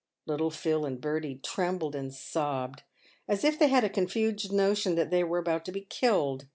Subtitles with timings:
[0.25, 2.81] Little Phil and Bertie trembled and sobbed
[3.27, 6.47] as if they had a confused notion that they were about to be killed.